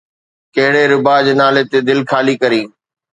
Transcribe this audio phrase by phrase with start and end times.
[0.55, 2.67] ڪهڙي ربا جي نالي تي دل خالي ڪرين؟